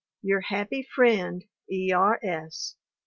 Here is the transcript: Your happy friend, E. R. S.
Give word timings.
Your 0.23 0.41
happy 0.41 0.81
friend, 0.81 1.45
E. 1.69 1.91
R. 1.91 2.19
S. 2.23 2.75